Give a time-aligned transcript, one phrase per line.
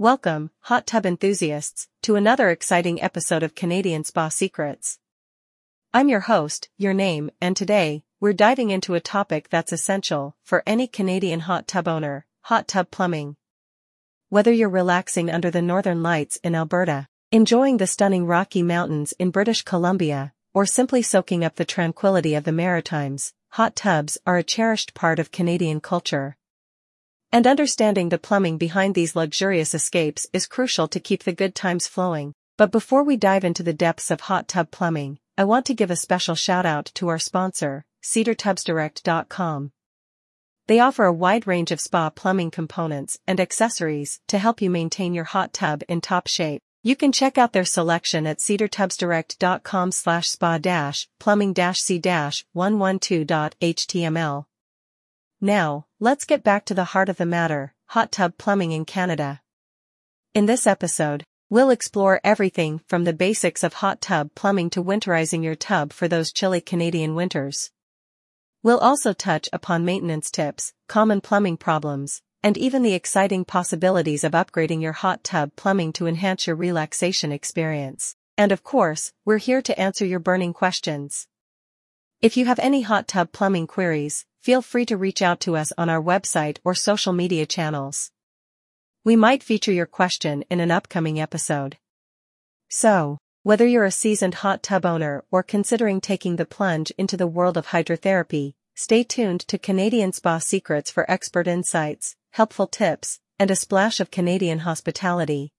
[0.00, 5.00] Welcome, hot tub enthusiasts, to another exciting episode of Canadian Spa Secrets.
[5.92, 10.62] I'm your host, your name, and today, we're diving into a topic that's essential for
[10.64, 13.34] any Canadian hot tub owner, hot tub plumbing.
[14.28, 19.32] Whether you're relaxing under the northern lights in Alberta, enjoying the stunning Rocky Mountains in
[19.32, 24.44] British Columbia, or simply soaking up the tranquility of the Maritimes, hot tubs are a
[24.44, 26.36] cherished part of Canadian culture.
[27.30, 31.86] And understanding the plumbing behind these luxurious escapes is crucial to keep the good times
[31.86, 32.32] flowing.
[32.56, 35.90] But before we dive into the depths of hot tub plumbing, I want to give
[35.90, 39.72] a special shout out to our sponsor, CedarTubsDirect.com.
[40.68, 45.12] They offer a wide range of spa plumbing components and accessories to help you maintain
[45.12, 46.62] your hot tub in top shape.
[46.82, 50.58] You can check out their selection at cedartubsdirect.com slash spa
[51.18, 54.44] plumbing c dash 112.html.
[55.40, 59.40] Now, let's get back to the heart of the matter, hot tub plumbing in Canada.
[60.34, 65.44] In this episode, we'll explore everything from the basics of hot tub plumbing to winterizing
[65.44, 67.70] your tub for those chilly Canadian winters.
[68.64, 74.32] We'll also touch upon maintenance tips, common plumbing problems, and even the exciting possibilities of
[74.32, 78.16] upgrading your hot tub plumbing to enhance your relaxation experience.
[78.36, 81.28] And of course, we're here to answer your burning questions.
[82.20, 85.72] If you have any hot tub plumbing queries, feel free to reach out to us
[85.78, 88.10] on our website or social media channels.
[89.04, 91.78] We might feature your question in an upcoming episode.
[92.68, 97.26] So, whether you're a seasoned hot tub owner or considering taking the plunge into the
[97.26, 103.50] world of hydrotherapy, stay tuned to Canadian Spa Secrets for expert insights, helpful tips, and
[103.50, 105.52] a splash of Canadian hospitality.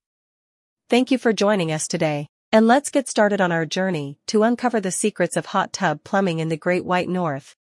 [0.89, 2.27] Thank you for joining us today.
[2.51, 6.39] And let's get started on our journey to uncover the secrets of hot tub plumbing
[6.39, 7.55] in the Great White North.